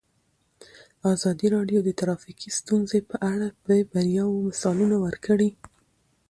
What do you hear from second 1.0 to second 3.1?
ازادي راډیو د ټرافیکي ستونزې